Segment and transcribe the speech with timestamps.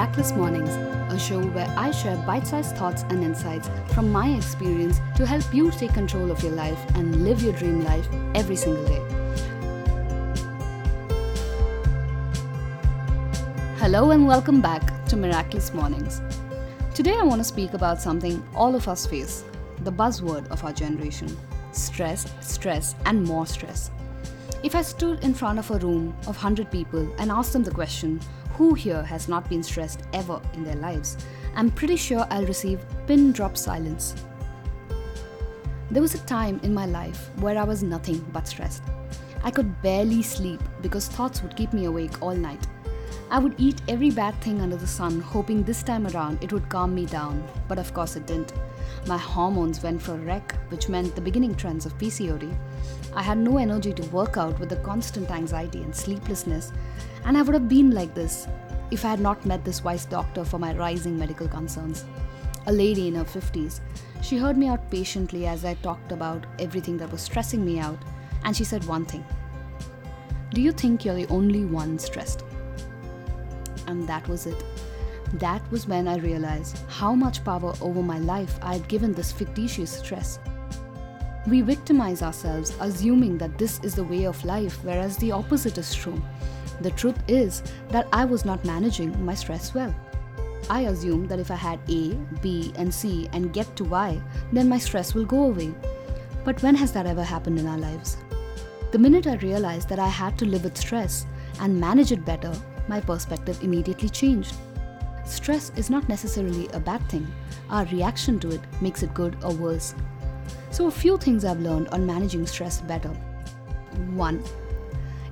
[0.00, 0.70] Miraculous Mornings,
[1.12, 5.52] a show where I share bite sized thoughts and insights from my experience to help
[5.52, 9.02] you take control of your life and live your dream life every single day.
[13.76, 16.22] Hello, and welcome back to Miraculous Mornings.
[16.94, 19.44] Today, I want to speak about something all of us face
[19.84, 21.36] the buzzword of our generation
[21.72, 23.90] stress, stress, and more stress.
[24.62, 27.70] If I stood in front of a room of 100 people and asked them the
[27.70, 28.18] question,
[28.60, 31.16] who here has not been stressed ever in their lives?
[31.56, 34.14] I'm pretty sure I'll receive pin drop silence.
[35.90, 38.82] There was a time in my life where I was nothing but stressed.
[39.42, 42.60] I could barely sleep because thoughts would keep me awake all night.
[43.32, 46.68] I would eat every bad thing under the sun, hoping this time around it would
[46.68, 48.52] calm me down, but of course it didn't.
[49.06, 52.52] My hormones went for a wreck, which meant the beginning trends of PCOD.
[53.14, 56.72] I had no energy to work out with the constant anxiety and sleeplessness,
[57.24, 58.48] and I would have been like this
[58.90, 62.04] if I had not met this wise doctor for my rising medical concerns.
[62.66, 63.78] A lady in her 50s.
[64.22, 67.98] She heard me out patiently as I talked about everything that was stressing me out,
[68.42, 69.24] and she said one thing
[70.52, 72.42] Do you think you're the only one stressed?
[73.90, 74.64] And that was it.
[75.34, 79.32] That was when I realized how much power over my life I had given this
[79.32, 80.38] fictitious stress.
[81.48, 85.92] We victimize ourselves, assuming that this is the way of life, whereas the opposite is
[85.92, 86.22] true.
[86.82, 89.94] The truth is that I was not managing my stress well.
[90.68, 94.68] I assumed that if I had A, B, and C and get to Y, then
[94.68, 95.74] my stress will go away.
[96.44, 98.18] But when has that ever happened in our lives?
[98.92, 101.26] The minute I realized that I had to live with stress
[101.60, 102.52] and manage it better,
[102.90, 104.54] my perspective immediately changed.
[105.24, 107.26] Stress is not necessarily a bad thing,
[107.70, 109.94] our reaction to it makes it good or worse.
[110.72, 113.10] So, a few things I've learned on managing stress better.
[114.14, 114.44] 1.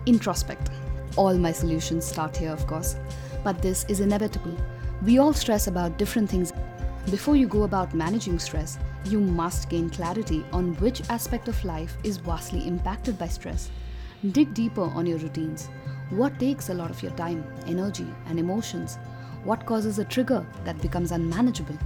[0.06, 0.70] Introspect.
[1.16, 2.96] All my solutions start here, of course,
[3.42, 4.56] but this is inevitable.
[5.04, 6.52] We all stress about different things.
[7.10, 11.96] Before you go about managing stress, you must gain clarity on which aspect of life
[12.04, 13.70] is vastly impacted by stress.
[14.32, 15.68] Dig deeper on your routines.
[16.10, 18.98] What takes a lot of your time, energy, and emotions?
[19.44, 21.76] What causes a trigger that becomes unmanageable?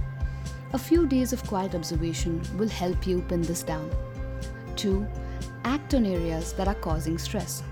[0.71, 3.91] A few days of quiet observation will help you pin this down.
[4.77, 5.05] 2.
[5.65, 7.63] Act on areas that are causing stress.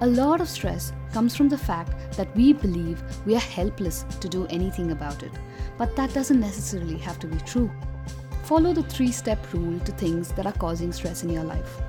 [0.00, 4.28] A lot of stress comes from the fact that we believe we are helpless to
[4.28, 5.32] do anything about it,
[5.76, 7.70] but that doesn't necessarily have to be true.
[8.44, 11.80] Follow the three step rule to things that are causing stress in your life.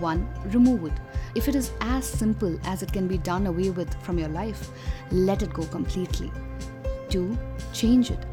[0.00, 0.26] 1.
[0.46, 0.94] Remove it.
[1.34, 4.70] If it is as simple as it can be done away with from your life,
[5.10, 6.32] let it go completely.
[7.08, 7.38] 2.
[7.72, 8.26] Change it.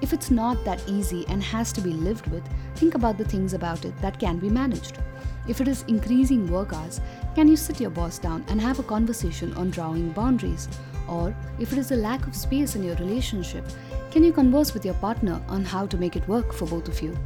[0.00, 2.42] If it's not that easy and has to be lived with,
[2.74, 4.98] think about the things about it that can be managed.
[5.46, 7.00] If it is increasing work hours,
[7.34, 10.68] can you sit your boss down and have a conversation on drawing boundaries?
[11.08, 13.64] Or if it is a lack of space in your relationship,
[14.10, 17.00] can you converse with your partner on how to make it work for both of
[17.02, 17.16] you?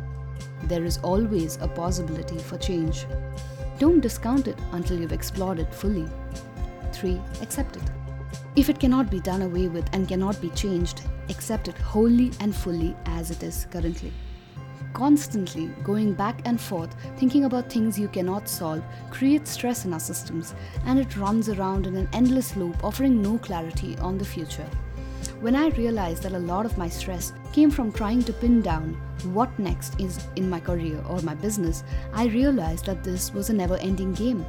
[0.64, 3.06] There is always a possibility for change.
[3.78, 6.08] Don't discount it until you've explored it fully.
[6.92, 7.20] 3.
[7.42, 7.82] Accept it.
[8.56, 12.54] If it cannot be done away with and cannot be changed, accept it wholly and
[12.54, 14.12] fully as it is currently.
[14.92, 19.98] Constantly going back and forth thinking about things you cannot solve creates stress in our
[19.98, 20.54] systems
[20.86, 24.68] and it runs around in an endless loop, offering no clarity on the future.
[25.44, 28.94] When I realized that a lot of my stress came from trying to pin down
[29.34, 31.84] what next is in my career or my business,
[32.14, 34.42] I realized that this was a never ending game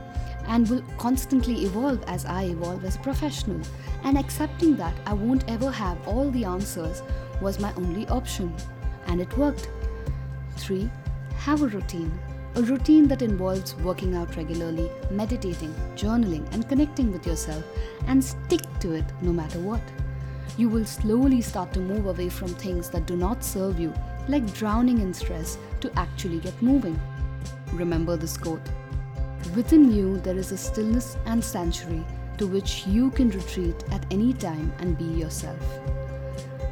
[0.47, 3.59] and will constantly evolve as I evolve as a professional.
[4.05, 7.03] And accepting that I won't ever have all the answers
[7.41, 8.55] was my only option.
[9.07, 9.67] And it worked.
[10.55, 10.89] 3.
[11.39, 12.17] Have a routine.
[12.55, 17.66] A routine that involves working out regularly, meditating, journaling, and connecting with yourself,
[18.07, 19.81] and stick to it no matter what.
[20.57, 23.94] You will slowly start to move away from things that do not serve you,
[24.28, 27.00] like drowning in stress, to actually get moving.
[27.73, 28.61] Remember this quote
[29.55, 32.03] Within you, there is a stillness and sanctuary
[32.38, 35.59] to which you can retreat at any time and be yourself.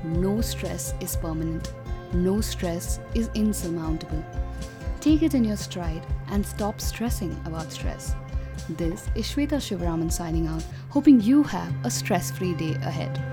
[0.04, 1.74] No stress is permanent,
[2.14, 4.24] no stress is insurmountable.
[5.00, 8.16] Take it in your stride and stop stressing about stress.
[8.70, 13.33] This is Shweta Shivaraman signing out, hoping you have a stress free day ahead.